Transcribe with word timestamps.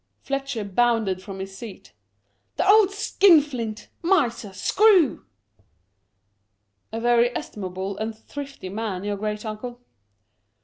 Fletcher 0.23 0.63
bounded 0.63 1.21
from 1.21 1.37
his 1.37 1.55
seat." 1.55 1.93
The 2.57 2.67
old 2.67 2.89
skin 2.89 3.39
flint! 3.39 3.87
miser! 4.01 4.51
screw!"" 4.51 5.25
A 6.91 6.99
very 6.99 7.29
estimable 7.37 7.97
and 7.97 8.17
thrifty 8.17 8.69
man, 8.69 9.03
your 9.03 9.15
great 9.17 9.45
uncle." 9.45 9.79